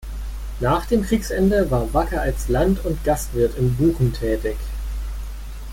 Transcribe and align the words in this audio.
Nach 0.59 0.87
dem 0.87 1.03
Kriegsende 1.03 1.69
war 1.69 1.93
Wacker 1.93 2.21
als 2.21 2.47
Land- 2.47 2.83
und 2.85 3.03
Gastwirt 3.03 3.55
in 3.55 3.75
Buchen 3.75 4.13
tätig. 4.13 4.57